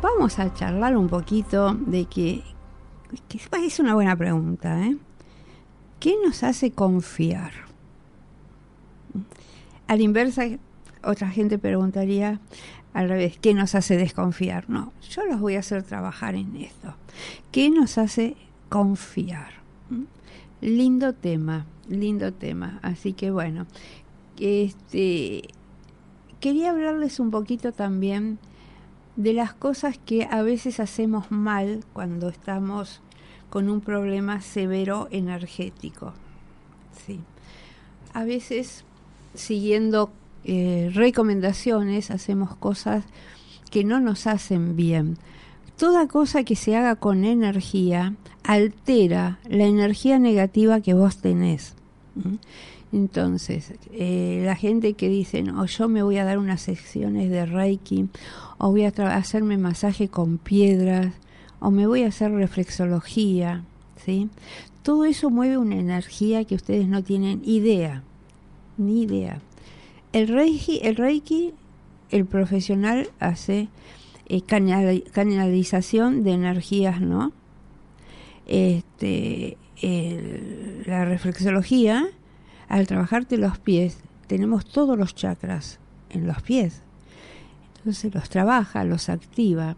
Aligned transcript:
Vamos 0.00 0.38
a 0.38 0.54
charlar 0.54 0.96
un 0.96 1.08
poquito 1.08 1.74
de 1.74 2.04
que, 2.04 2.44
es 3.62 3.80
una 3.80 3.94
buena 3.94 4.14
pregunta, 4.14 4.86
¿eh? 4.86 4.96
¿Qué 5.98 6.14
nos 6.24 6.44
hace 6.44 6.70
confiar? 6.70 7.50
A 9.88 9.96
la 9.96 10.02
inversa, 10.02 10.44
otra 11.02 11.28
gente 11.30 11.58
preguntaría 11.58 12.38
al 12.94 13.08
revés, 13.08 13.38
¿qué 13.40 13.54
nos 13.54 13.74
hace 13.74 13.96
desconfiar? 13.96 14.70
No, 14.70 14.92
yo 15.10 15.24
los 15.26 15.40
voy 15.40 15.56
a 15.56 15.60
hacer 15.60 15.82
trabajar 15.82 16.36
en 16.36 16.54
esto. 16.54 16.94
¿Qué 17.50 17.68
nos 17.68 17.98
hace 17.98 18.36
confiar? 18.68 19.50
Lindo 20.60 21.12
tema, 21.12 21.66
lindo 21.88 22.32
tema. 22.32 22.78
Así 22.82 23.14
que 23.14 23.32
bueno, 23.32 23.66
este, 24.38 25.48
quería 26.38 26.70
hablarles 26.70 27.18
un 27.18 27.32
poquito 27.32 27.72
también 27.72 28.38
de 29.18 29.32
las 29.32 29.52
cosas 29.52 29.98
que 29.98 30.28
a 30.30 30.42
veces 30.42 30.78
hacemos 30.78 31.32
mal 31.32 31.84
cuando 31.92 32.28
estamos 32.28 33.00
con 33.50 33.68
un 33.68 33.80
problema 33.80 34.40
severo 34.40 35.08
energético. 35.10 36.12
Sí. 37.04 37.18
A 38.14 38.22
veces, 38.22 38.84
siguiendo 39.34 40.12
eh, 40.44 40.92
recomendaciones, 40.94 42.12
hacemos 42.12 42.54
cosas 42.54 43.04
que 43.72 43.82
no 43.82 43.98
nos 43.98 44.28
hacen 44.28 44.76
bien. 44.76 45.18
Toda 45.76 46.06
cosa 46.06 46.44
que 46.44 46.54
se 46.54 46.76
haga 46.76 46.94
con 46.94 47.24
energía 47.24 48.14
altera 48.44 49.40
la 49.48 49.64
energía 49.64 50.20
negativa 50.20 50.80
que 50.80 50.94
vos 50.94 51.16
tenés. 51.16 51.74
Entonces, 52.92 53.74
eh, 53.92 54.42
la 54.44 54.56
gente 54.56 54.94
que 54.94 55.08
dice, 55.08 55.42
no, 55.42 55.64
yo 55.66 55.88
me 55.88 56.02
voy 56.02 56.16
a 56.16 56.24
dar 56.24 56.38
unas 56.38 56.62
secciones 56.62 57.30
de 57.30 57.44
Reiki, 57.44 58.08
o 58.56 58.70
voy 58.70 58.84
a 58.84 58.88
hacerme 58.88 59.58
masaje 59.58 60.08
con 60.08 60.38
piedras, 60.38 61.12
o 61.60 61.70
me 61.70 61.86
voy 61.86 62.04
a 62.04 62.08
hacer 62.08 62.32
reflexología, 62.32 63.62
¿sí? 64.04 64.28
Todo 64.82 65.04
eso 65.04 65.28
mueve 65.28 65.58
una 65.58 65.76
energía 65.76 66.44
que 66.44 66.54
ustedes 66.54 66.88
no 66.88 67.02
tienen 67.02 67.42
idea, 67.44 68.02
ni 68.78 69.02
idea. 69.02 69.40
El 70.12 70.28
Reiki, 70.28 70.80
el, 70.82 70.96
Reiki, 70.96 71.52
el 72.10 72.24
profesional 72.24 73.10
hace 73.20 73.68
eh, 74.26 74.40
canalización 74.42 76.22
de 76.22 76.32
energías, 76.32 77.02
¿no? 77.02 77.32
Este, 78.48 79.56
la 80.86 81.04
reflexología, 81.04 82.08
al 82.68 82.86
trabajarte 82.86 83.36
los 83.36 83.58
pies, 83.58 83.98
tenemos 84.26 84.66
todos 84.66 84.98
los 84.98 85.14
chakras 85.14 85.78
en 86.10 86.26
los 86.26 86.42
pies. 86.42 86.82
Entonces 87.78 88.14
los 88.14 88.28
trabaja, 88.28 88.84
los 88.84 89.08
activa. 89.08 89.76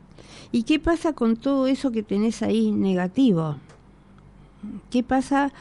¿Y 0.53 0.63
qué 0.63 0.79
pasa 0.79 1.13
con 1.13 1.37
todo 1.37 1.67
eso 1.67 1.93
que 1.93 2.03
tenés 2.03 2.43
ahí 2.43 2.73
negativo? 2.73 3.57
¿Qué 4.91 5.03
pasa 5.03 5.53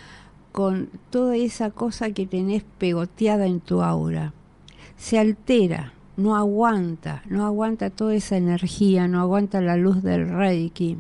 con 0.52 0.90
toda 1.10 1.36
esa 1.36 1.72
cosa 1.72 2.12
que 2.12 2.26
tenés 2.26 2.64
pegoteada 2.78 3.46
en 3.46 3.60
tu 3.60 3.82
aura? 3.82 4.34
Se 4.98 5.20
altera, 5.20 5.94
no 6.18 6.36
aguanta, 6.36 7.24
no 7.30 7.46
aguanta 7.46 7.90
toda 7.90 8.16
esa 8.16 8.38
energía, 8.38 9.08
no 9.08 9.22
aguanta 9.22 9.62
la 9.62 9.78
luz 9.78 10.02
del 10.02 10.30
Reiki, 10.30 10.98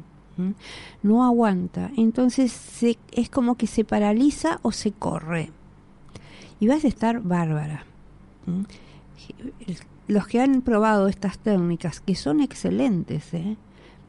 no 1.04 1.24
aguanta. 1.24 1.92
Entonces 1.98 2.52
se, 2.52 2.98
es 3.12 3.30
como 3.30 3.56
que 3.56 3.68
se 3.68 3.84
paraliza 3.84 4.60
o 4.62 4.72
se 4.72 4.92
corre. 4.92 5.52
Y 6.60 6.68
vas 6.68 6.84
a 6.84 6.88
estar 6.88 7.22
bárbara 7.22 7.86
los 10.08 10.26
que 10.28 10.42
han 10.42 10.62
probado 10.62 11.08
estas 11.08 11.38
técnicas, 11.38 12.00
que 12.00 12.16
son 12.16 12.42
excelentes, 12.42 13.34
¿eh? 13.34 13.58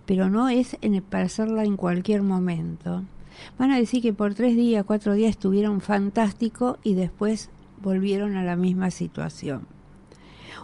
pero 0.07 0.31
no 0.31 0.49
es 0.49 0.77
para 1.09 1.25
hacerla 1.25 1.65
en 1.65 1.77
cualquier 1.77 2.23
momento, 2.23 3.05
van 3.59 3.71
a 3.71 3.77
decir 3.77 4.03
que 4.03 4.13
por 4.13 4.35
tres 4.35 4.57
días, 4.57 4.85
cuatro 4.85 5.13
días 5.13 5.31
estuvieron 5.31 5.83
fantástico 5.83 6.79
y 6.83 6.95
después 6.95 7.51
volvieron 7.83 8.37
a 8.37 8.43
la 8.43 8.57
misma 8.57 8.91
situación. 8.91 9.67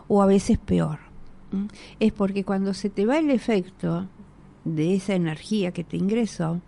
O 0.08 0.22
a 0.22 0.26
veces 0.26 0.58
peor. 0.58 1.00
Es 2.00 2.12
porque 2.12 2.44
cuando 2.44 2.74
se 2.74 2.90
te 2.90 3.06
va 3.06 3.18
el 3.18 3.30
efecto 3.30 4.06
de 4.66 4.94
esa 4.94 5.14
energía 5.14 5.70
que 5.72 5.84
te 5.84 5.96
ingresó, 5.96 6.60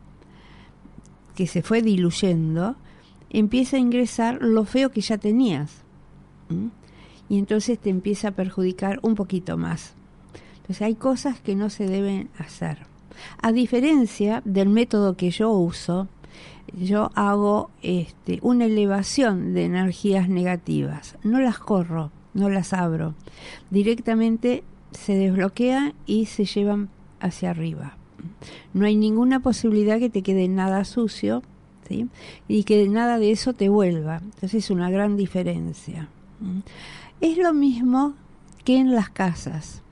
que 1.34 1.47
se 1.47 1.62
fue 1.62 1.82
diluyendo, 1.82 2.76
empieza 3.31 3.76
a 3.76 3.81
ingresar 3.81 4.38
lo 4.41 4.64
feo 4.64 4.91
que 4.91 5.00
ya 5.00 5.19
tenías 5.19 5.84
y 7.28 7.38
entonces 7.38 7.78
te 7.78 7.91
empieza 7.91 8.28
a 8.28 8.32
perjudicar 8.32 9.00
un 9.03 9.14
poquito 9.14 9.59
más. 9.59 9.94
Entonces 10.56 10.82
hay 10.82 10.94
cosas 10.94 11.41
que 11.41 11.54
no 11.54 11.70
se 11.70 11.86
deben 11.86 12.31
hacer. 12.38 12.86
A 13.42 13.53
diferencia 13.53 14.42
del 14.44 14.69
método 14.69 15.16
que 15.16 15.30
yo 15.30 15.50
uso, 15.50 16.09
yo 16.75 17.10
hago 17.15 17.70
este, 17.82 18.38
una 18.42 18.66
elevación 18.66 19.54
de 19.54 19.65
energías 19.65 20.28
negativas. 20.28 21.16
No 21.25 21.41
las 21.41 21.59
corro, 21.59 22.12
no 22.34 22.48
las 22.48 22.72
abro. 22.72 23.15
Directamente 23.70 24.62
se 24.92 25.15
desbloquean 25.15 25.94
y 26.06 26.26
se 26.26 26.44
llevan 26.44 26.88
hacia 27.21 27.51
arriba. 27.51 27.97
No 28.75 28.87
hay 28.87 28.97
ninguna 28.97 29.41
posibilidad 29.41 29.99
que 29.99 30.11
te 30.11 30.23
quede 30.23 30.49
nada 30.49 30.84
sucio 30.84 31.43
¿sí? 31.89 32.09
y 32.47 32.65
que 32.65 32.89
nada 32.89 33.19
de 33.19 33.31
eso 33.31 33.53
te 33.53 33.69
vuelva. 33.69 34.17
Entonces 34.17 34.55
es 34.55 34.71
una 34.71 34.91
gran 34.91 35.17
diferencia. 35.17 36.09
Es 37.21 37.39
lo 37.39 37.53
mismo 37.53 38.15
que 38.65 38.77
en 38.77 38.95
las 38.95 39.11
casas. 39.11 39.83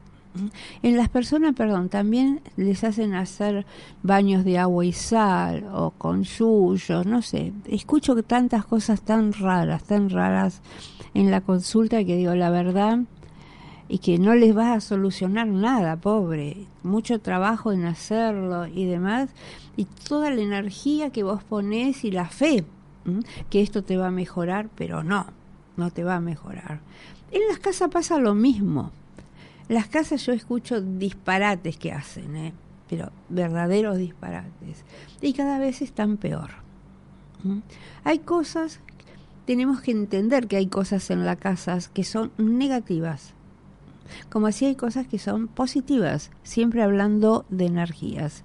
En 0.82 0.98
las 0.98 1.08
personas, 1.08 1.54
perdón, 1.54 1.88
también 1.88 2.42
les 2.56 2.84
hacen 2.84 3.14
hacer 3.14 3.64
baños 4.02 4.44
de 4.44 4.58
agua 4.58 4.84
y 4.84 4.92
sal 4.92 5.66
o 5.72 5.92
con 5.92 6.24
yuyos, 6.24 7.06
no 7.06 7.22
sé. 7.22 7.54
Escucho 7.66 8.22
tantas 8.22 8.66
cosas 8.66 9.00
tan 9.00 9.32
raras, 9.32 9.84
tan 9.84 10.10
raras 10.10 10.60
en 11.14 11.30
la 11.30 11.40
consulta 11.40 12.04
que 12.04 12.16
digo 12.16 12.34
la 12.34 12.50
verdad 12.50 12.98
y 13.88 13.98
que 13.98 14.18
no 14.18 14.34
les 14.34 14.56
va 14.56 14.72
a 14.72 14.80
solucionar 14.80 15.46
nada, 15.46 15.96
pobre. 15.96 16.66
Mucho 16.82 17.20
trabajo 17.20 17.72
en 17.72 17.84
hacerlo 17.84 18.66
y 18.66 18.86
demás. 18.86 19.30
Y 19.76 19.84
toda 19.84 20.30
la 20.30 20.42
energía 20.42 21.10
que 21.10 21.22
vos 21.22 21.44
ponés 21.44 22.04
y 22.04 22.10
la 22.10 22.28
fe 22.28 22.64
que 23.50 23.60
esto 23.60 23.82
te 23.84 23.96
va 23.96 24.08
a 24.08 24.10
mejorar, 24.10 24.68
pero 24.74 25.02
no, 25.02 25.26
no 25.76 25.90
te 25.90 26.04
va 26.04 26.16
a 26.16 26.20
mejorar. 26.20 26.80
En 27.30 27.42
las 27.48 27.58
casas 27.58 27.90
pasa 27.90 28.18
lo 28.18 28.34
mismo. 28.34 28.90
Las 29.68 29.88
casas 29.88 30.24
yo 30.24 30.32
escucho 30.32 30.80
disparates 30.80 31.76
que 31.76 31.92
hacen, 31.92 32.36
¿eh? 32.36 32.52
pero 32.88 33.10
verdaderos 33.28 33.98
disparates. 33.98 34.84
Y 35.20 35.32
cada 35.32 35.58
vez 35.58 35.82
están 35.82 36.16
peor. 36.16 36.50
Hay 38.04 38.20
cosas, 38.20 38.80
tenemos 39.44 39.80
que 39.80 39.90
entender 39.92 40.46
que 40.48 40.56
hay 40.56 40.66
cosas 40.66 41.10
en 41.10 41.24
las 41.24 41.36
casas 41.36 41.88
que 41.88 42.04
son 42.04 42.32
negativas. 42.38 43.35
Como 44.30 44.46
así 44.46 44.64
hay 44.64 44.76
cosas 44.76 45.06
que 45.06 45.18
son 45.18 45.48
positivas, 45.48 46.30
siempre 46.42 46.82
hablando 46.82 47.44
de 47.48 47.66
energías. 47.66 48.44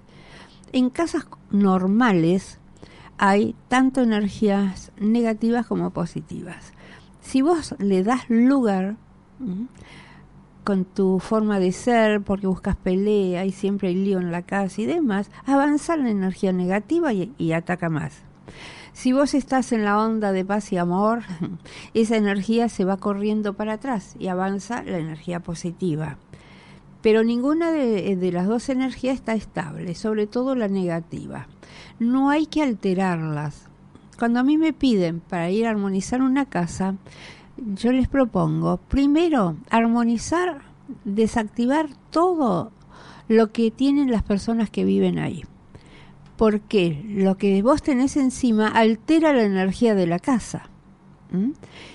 En 0.72 0.90
casas 0.90 1.26
normales 1.50 2.58
hay 3.18 3.54
tanto 3.68 4.00
energías 4.00 4.92
negativas 4.98 5.66
como 5.66 5.90
positivas 5.90 6.72
si 7.22 7.40
vos 7.40 7.74
le 7.78 8.02
das 8.02 8.28
lugar 8.28 8.96
con 10.64 10.84
tu 10.84 11.18
forma 11.18 11.58
de 11.58 11.72
ser, 11.72 12.20
porque 12.20 12.46
buscas 12.46 12.76
pelea 12.76 13.44
y 13.44 13.52
siempre 13.52 13.88
hay 13.88 13.94
lío 13.94 14.18
en 14.18 14.30
la 14.30 14.42
casa 14.42 14.82
y 14.82 14.86
demás, 14.86 15.30
avanza 15.46 15.96
la 15.96 16.10
energía 16.10 16.52
negativa 16.52 17.12
y, 17.12 17.52
ataca 17.52 17.88
más. 17.88 18.22
Si 18.92 19.12
vos 19.12 19.34
estás 19.34 19.72
en 19.72 19.84
la 19.84 19.98
onda 19.98 20.32
de 20.32 20.44
paz 20.44 20.72
y 20.72 20.76
amor, 20.76 21.22
esa 21.94 22.16
energía 22.16 22.68
se 22.68 22.84
va 22.84 22.96
corriendo 22.96 23.54
para 23.54 23.74
atrás 23.74 24.16
y 24.18 24.28
avanza 24.28 24.82
la 24.82 24.98
energía 24.98 25.40
positiva. 25.40 26.18
Pero 27.00 27.24
ninguna 27.24 27.72
de, 27.72 28.16
de, 28.16 28.32
las 28.32 28.46
dos 28.46 28.68
energías 28.68 29.16
está 29.16 29.34
estable, 29.34 29.94
sobre 29.94 30.26
todo 30.26 30.54
la 30.54 30.68
negativa. 30.68 31.48
No 31.98 32.30
hay 32.30 32.46
que 32.46 32.62
alterarlas, 32.62 33.68
cuando 34.18 34.38
a 34.38 34.44
mí 34.44 34.56
me 34.56 34.72
piden 34.72 35.18
para 35.18 35.50
ir 35.50 35.66
a 35.66 35.70
armonizar 35.70 36.22
una 36.22 36.46
casa, 36.46 36.94
yo 37.56 37.90
les 37.90 38.06
propongo 38.06 38.76
primero 38.76 39.56
armonizar, 39.68 40.62
desactivar 41.04 41.88
todo 42.10 42.70
lo 43.26 43.50
que 43.50 43.72
tienen 43.72 44.12
las 44.12 44.22
personas 44.22 44.70
que 44.70 44.84
viven 44.84 45.18
ahí. 45.18 45.42
Porque 46.36 47.04
lo 47.08 47.36
que 47.36 47.62
vos 47.62 47.82
tenés 47.82 48.16
encima 48.16 48.68
altera 48.68 49.32
la 49.32 49.44
energía 49.44 49.94
de 49.94 50.06
la 50.06 50.18
casa. 50.18 50.68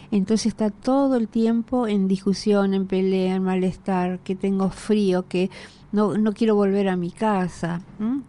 Entonces 0.09 0.47
está 0.47 0.71
todo 0.71 1.15
el 1.15 1.27
tiempo 1.27 1.87
en 1.87 2.07
discusión, 2.07 2.73
en 2.73 2.87
pelea, 2.87 3.35
en 3.35 3.43
malestar, 3.43 4.19
que 4.19 4.35
tengo 4.35 4.69
frío, 4.69 5.27
que 5.27 5.51
no, 5.91 6.17
no 6.17 6.33
quiero 6.33 6.55
volver 6.55 6.89
a 6.89 6.95
mi 6.95 7.11
casa. 7.11 7.81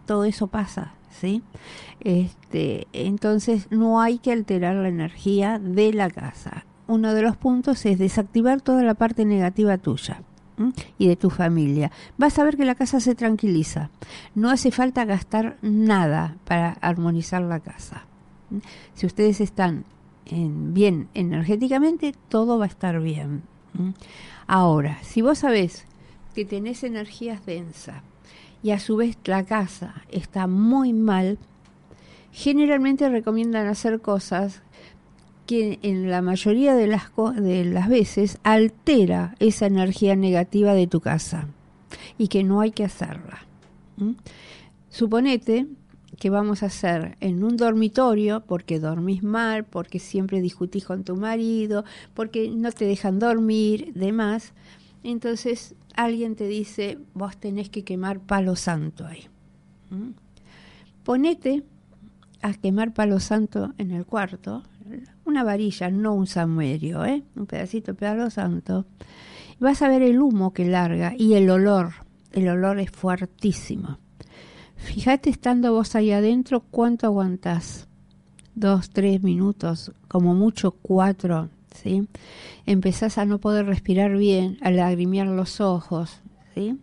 Todo 0.05 0.25
eso 0.25 0.47
pasa, 0.47 0.93
¿sí? 1.09 1.41
Este, 2.01 2.87
entonces 2.93 3.67
no 3.71 4.01
hay 4.01 4.19
que 4.19 4.31
alterar 4.31 4.75
la 4.75 4.89
energía 4.89 5.57
de 5.57 5.93
la 5.93 6.09
casa. 6.09 6.65
Uno 6.87 7.13
de 7.13 7.21
los 7.21 7.37
puntos 7.37 7.85
es 7.85 7.97
desactivar 7.97 8.61
toda 8.61 8.83
la 8.83 8.93
parte 8.93 9.25
negativa 9.25 9.77
tuya 9.77 10.21
y 10.97 11.07
de 11.07 11.15
tu 11.15 11.29
familia. 11.29 11.91
Vas 12.17 12.37
a 12.39 12.43
ver 12.43 12.57
que 12.57 12.65
la 12.65 12.75
casa 12.75 12.99
se 12.99 13.15
tranquiliza. 13.15 13.89
No 14.35 14.49
hace 14.49 14.71
falta 14.71 15.05
gastar 15.05 15.57
nada 15.61 16.35
para 16.45 16.71
armonizar 16.81 17.41
la 17.41 17.59
casa. 17.59 18.05
Si 18.93 19.05
ustedes 19.05 19.41
están 19.41 19.85
en 20.25 20.73
bien 20.73 21.07
energéticamente, 21.13 22.13
todo 22.29 22.57
va 22.57 22.65
a 22.65 22.69
estar 22.69 22.99
bien. 22.99 23.43
Ahora, 24.47 24.97
si 25.03 25.21
vos 25.21 25.39
sabés 25.39 25.85
que 26.33 26.45
tenés 26.45 26.83
energías 26.83 27.45
densas 27.45 28.01
y 28.61 28.71
a 28.71 28.79
su 28.79 28.97
vez 28.97 29.17
la 29.25 29.45
casa 29.45 30.03
está 30.09 30.47
muy 30.47 30.93
mal, 30.93 31.37
generalmente 32.31 33.09
recomiendan 33.09 33.67
hacer 33.67 34.01
cosas 34.01 34.61
que 35.49 35.79
en 35.81 36.11
la 36.11 36.21
mayoría 36.21 36.75
de 36.75 36.85
las, 36.85 37.05
de 37.35 37.65
las 37.65 37.89
veces 37.89 38.37
altera 38.43 39.33
esa 39.39 39.65
energía 39.65 40.15
negativa 40.15 40.75
de 40.75 40.85
tu 40.85 41.01
casa 41.01 41.47
y 42.19 42.27
que 42.27 42.43
no 42.43 42.61
hay 42.61 42.69
que 42.69 42.83
hacerla. 42.83 43.47
Suponete 44.89 45.65
que 46.19 46.29
vamos 46.29 46.61
a 46.61 46.67
hacer 46.67 47.17
en 47.19 47.43
un 47.43 47.57
dormitorio 47.57 48.43
porque 48.45 48.79
dormís 48.79 49.23
mal, 49.23 49.65
porque 49.65 49.97
siempre 49.97 50.39
discutís 50.39 50.85
con 50.85 51.03
tu 51.03 51.15
marido, 51.15 51.83
porque 52.13 52.51
no 52.51 52.71
te 52.71 52.85
dejan 52.85 53.17
dormir, 53.17 53.91
demás. 53.95 54.53
Entonces 55.03 55.73
alguien 55.95 56.35
te 56.35 56.47
dice, 56.47 56.99
vos 57.15 57.37
tenés 57.37 57.71
que 57.71 57.83
quemar 57.83 58.19
palo 58.19 58.55
santo 58.55 59.07
ahí. 59.07 59.25
Ponete 61.03 61.63
a 62.43 62.53
quemar 62.53 62.93
palo 62.93 63.19
santo 63.19 63.73
en 63.79 63.89
el 63.89 64.05
cuarto, 64.05 64.61
una 65.29 65.43
varilla, 65.43 65.89
no 65.89 66.13
un 66.13 66.27
samuerio, 66.27 67.05
¿eh? 67.05 67.23
un 67.35 67.45
pedacito 67.45 67.93
de 67.93 68.31
santo. 68.31 68.85
Vas 69.59 69.81
a 69.81 69.87
ver 69.87 70.01
el 70.01 70.19
humo 70.19 70.53
que 70.53 70.65
larga 70.65 71.13
y 71.17 71.35
el 71.35 71.49
olor. 71.49 71.93
El 72.31 72.49
olor 72.49 72.79
es 72.79 72.91
fuertísimo. 72.91 73.97
Fíjate 74.75 75.29
estando 75.29 75.73
vos 75.73 75.95
ahí 75.95 76.11
adentro 76.11 76.61
cuánto 76.61 77.05
aguantás. 77.05 77.87
Dos, 78.55 78.89
tres 78.89 79.21
minutos, 79.21 79.91
como 80.07 80.33
mucho 80.33 80.71
cuatro, 80.71 81.49
¿sí? 81.73 82.07
Empezás 82.65 83.17
a 83.17 83.25
no 83.25 83.37
poder 83.37 83.65
respirar 83.65 84.17
bien, 84.17 84.57
a 84.61 84.71
lagrimear 84.71 85.27
los 85.27 85.61
ojos, 85.61 86.19
¿sí? 86.55 86.77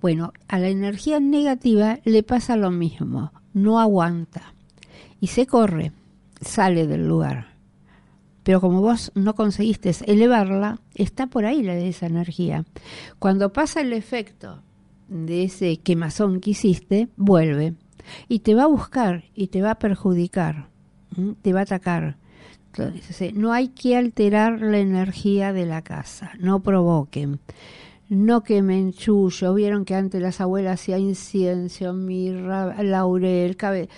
Bueno, 0.00 0.32
a 0.48 0.58
la 0.58 0.68
energía 0.68 1.20
negativa 1.20 2.00
le 2.04 2.22
pasa 2.22 2.56
lo 2.56 2.70
mismo, 2.70 3.32
no 3.54 3.80
aguanta 3.80 4.54
y 5.20 5.28
se 5.28 5.46
corre, 5.46 5.92
sale 6.40 6.86
del 6.86 7.08
lugar. 7.08 7.55
Pero 8.46 8.60
como 8.60 8.80
vos 8.80 9.10
no 9.16 9.34
conseguiste 9.34 9.90
elevarla, 10.06 10.78
está 10.94 11.26
por 11.26 11.46
ahí 11.46 11.64
la 11.64 11.74
de 11.74 11.88
esa 11.88 12.06
energía. 12.06 12.64
Cuando 13.18 13.52
pasa 13.52 13.80
el 13.80 13.92
efecto 13.92 14.62
de 15.08 15.42
ese 15.42 15.78
quemazón 15.78 16.38
que 16.38 16.50
hiciste, 16.50 17.08
vuelve 17.16 17.74
y 18.28 18.38
te 18.38 18.54
va 18.54 18.62
a 18.62 18.68
buscar 18.68 19.24
y 19.34 19.48
te 19.48 19.62
va 19.62 19.72
a 19.72 19.78
perjudicar, 19.80 20.68
te 21.42 21.52
va 21.52 21.58
a 21.58 21.62
atacar. 21.64 22.18
Entonces, 22.68 23.34
no 23.34 23.52
hay 23.52 23.66
que 23.66 23.96
alterar 23.96 24.60
la 24.60 24.78
energía 24.78 25.52
de 25.52 25.66
la 25.66 25.82
casa, 25.82 26.30
no 26.38 26.60
provoquen, 26.60 27.40
no 28.08 28.44
quemen 28.44 28.92
chullo. 28.92 29.54
Vieron 29.54 29.84
que 29.84 29.96
antes 29.96 30.22
las 30.22 30.40
abuelas 30.40 30.80
hacían 30.80 31.00
incienso, 31.00 31.92
mirra, 31.94 32.80
laurel, 32.80 33.56
cabe 33.56 33.88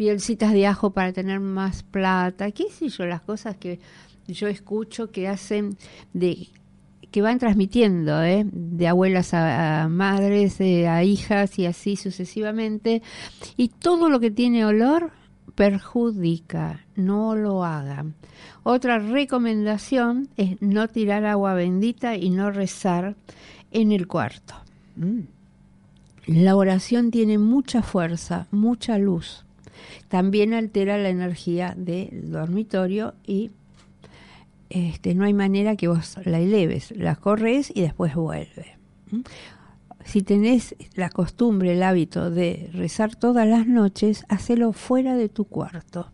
pielcitas 0.00 0.54
de 0.54 0.66
ajo 0.66 0.92
para 0.92 1.12
tener 1.12 1.40
más 1.40 1.82
plata, 1.82 2.50
qué 2.52 2.70
sé 2.70 2.88
yo, 2.88 3.04
las 3.04 3.20
cosas 3.20 3.58
que 3.58 3.80
yo 4.26 4.48
escucho 4.48 5.10
que 5.10 5.28
hacen 5.28 5.76
de 6.14 6.48
que 7.10 7.20
van 7.20 7.38
transmitiendo 7.38 8.22
¿eh? 8.22 8.46
de 8.50 8.88
abuelas 8.88 9.34
a, 9.34 9.88
madres, 9.90 10.58
eh, 10.62 10.88
a 10.88 11.04
hijas 11.04 11.58
y 11.58 11.66
así 11.66 11.96
sucesivamente. 11.96 13.02
Y 13.58 13.68
todo 13.68 14.08
lo 14.08 14.20
que 14.20 14.30
tiene 14.30 14.64
olor 14.64 15.10
perjudica, 15.54 16.86
no 16.96 17.36
lo 17.36 17.62
hagan. 17.62 18.14
Otra 18.62 19.00
recomendación 19.00 20.30
es 20.38 20.62
no 20.62 20.88
tirar 20.88 21.26
agua 21.26 21.52
bendita 21.52 22.16
y 22.16 22.30
no 22.30 22.50
rezar 22.50 23.16
en 23.70 23.92
el 23.92 24.06
cuarto. 24.06 24.54
Mm. 24.96 25.24
La 26.24 26.56
oración 26.56 27.10
tiene 27.10 27.36
mucha 27.36 27.82
fuerza, 27.82 28.46
mucha 28.50 28.96
luz 28.96 29.44
también 30.08 30.54
altera 30.54 30.98
la 30.98 31.08
energía 31.08 31.74
del 31.76 32.30
dormitorio 32.30 33.14
y 33.26 33.50
este, 34.70 35.14
no 35.14 35.24
hay 35.24 35.34
manera 35.34 35.76
que 35.76 35.88
vos 35.88 36.16
la 36.24 36.38
eleves, 36.38 36.92
la 36.96 37.16
corres 37.16 37.72
y 37.74 37.80
después 37.80 38.14
vuelve. 38.14 38.78
Si 40.04 40.22
tenés 40.22 40.76
la 40.94 41.10
costumbre, 41.10 41.72
el 41.72 41.82
hábito 41.82 42.30
de 42.30 42.70
rezar 42.72 43.16
todas 43.16 43.46
las 43.46 43.66
noches, 43.66 44.24
hacelo 44.28 44.72
fuera 44.72 45.16
de 45.16 45.28
tu 45.28 45.44
cuarto. 45.44 46.10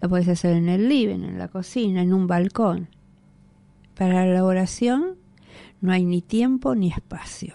Lo 0.00 0.08
puedes 0.08 0.28
hacer 0.28 0.54
en 0.54 0.68
el 0.68 0.88
living, 0.88 1.24
en 1.24 1.38
la 1.38 1.48
cocina, 1.48 2.02
en 2.02 2.12
un 2.12 2.26
balcón. 2.26 2.88
Para 3.94 4.26
la 4.26 4.44
oración 4.44 5.16
no 5.80 5.92
hay 5.92 6.04
ni 6.04 6.20
tiempo 6.20 6.74
ni 6.74 6.90
espacio. 6.90 7.54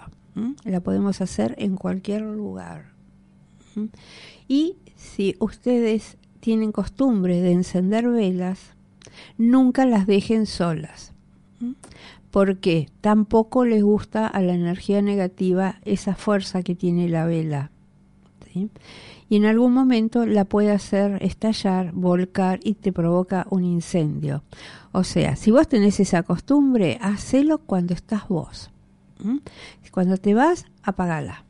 La 0.64 0.80
podemos 0.80 1.22
hacer 1.22 1.54
en 1.60 1.76
cualquier 1.76 2.22
lugar. 2.22 2.94
Y 4.50 4.78
si 4.96 5.36
ustedes 5.40 6.18
tienen 6.40 6.72
costumbre 6.72 7.40
de 7.40 7.52
encender 7.52 8.10
velas, 8.10 8.74
nunca 9.38 9.86
las 9.86 10.08
dejen 10.08 10.48
solas. 10.48 11.14
Porque 12.32 12.90
tampoco 13.00 13.64
les 13.64 13.84
gusta 13.84 14.26
a 14.28 14.42
la 14.42 14.56
energía 14.56 15.04
negativa 15.04 15.80
esa 15.86 16.16
fuerza 16.16 16.64
que 16.64 16.74
tiene 16.74 17.10
la 17.10 17.26
vela. 17.26 17.70
Y 19.30 19.36
en 19.36 19.46
algún 19.46 19.74
momento 19.74 20.26
la 20.26 20.46
puede 20.46 20.72
hacer 20.72 21.24
estallar, 21.24 21.92
volcar 21.94 22.60
y 22.64 22.74
te 22.74 22.92
provoca 22.92 23.46
un 23.52 23.64
incendio. 23.64 24.44
O 24.92 25.04
sea, 25.04 25.36
si 25.36 25.52
vos 25.52 25.68
tenés 25.68 26.00
esa 26.00 26.24
costumbre, 26.24 26.98
hacelo 27.02 27.60
cuando 27.60 27.94
estás 27.94 28.28
vos. 28.28 28.72
Cuando 29.92 30.18
te 30.18 30.34
vas, 30.34 30.66
apagala. 30.82 31.46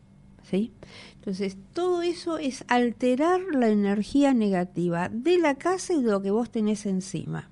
Entonces, 0.51 1.57
todo 1.73 2.01
eso 2.01 2.37
es 2.37 2.63
alterar 2.67 3.41
la 3.53 3.69
energía 3.69 4.33
negativa 4.33 5.09
de 5.09 5.37
la 5.37 5.55
casa 5.55 5.93
y 5.93 6.01
de 6.01 6.11
lo 6.11 6.21
que 6.21 6.31
vos 6.31 6.49
tenés 6.49 6.85
encima. 6.85 7.49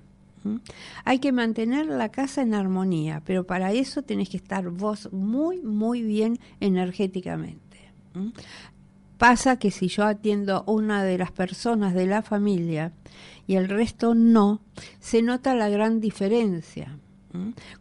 Hay 1.04 1.18
que 1.18 1.32
mantener 1.32 1.86
la 1.86 2.10
casa 2.10 2.42
en 2.42 2.54
armonía, 2.54 3.22
pero 3.24 3.44
para 3.44 3.72
eso 3.72 4.02
tenés 4.02 4.30
que 4.30 4.38
estar 4.38 4.70
vos 4.70 5.12
muy, 5.12 5.60
muy 5.60 6.02
bien 6.02 6.38
energéticamente. 6.60 7.92
Pasa 9.18 9.58
que 9.58 9.70
si 9.70 9.88
yo 9.88 10.04
atiendo 10.04 10.56
a 10.56 10.70
una 10.70 11.04
de 11.04 11.18
las 11.18 11.32
personas 11.32 11.92
de 11.92 12.06
la 12.06 12.22
familia 12.22 12.92
y 13.46 13.56
el 13.56 13.68
resto 13.68 14.14
no, 14.14 14.62
se 15.00 15.22
nota 15.22 15.54
la 15.54 15.68
gran 15.68 16.00
diferencia. 16.00 16.98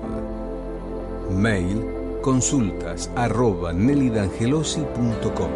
Mail 1.32 1.86
consultas 2.22 3.10
arroba 3.16 3.74
nelidangelosi.com 3.74 5.50